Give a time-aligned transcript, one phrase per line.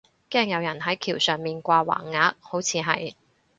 [0.31, 3.13] 驚有人係橋上面掛橫額，好似係